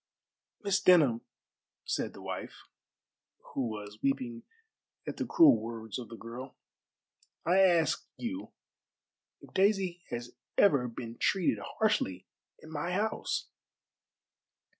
[0.63, 1.21] "Miss Denham,"
[1.85, 2.63] said the wife,
[3.53, 4.41] who was weeping
[5.05, 6.55] at the cruel words of the girl,
[7.45, 8.51] "I ask you
[9.41, 12.25] if Daisy has ever been treated harshly
[12.57, 13.49] in my house?"